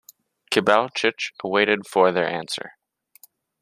[0.49, 2.71] Kibalchich awaited for their answer.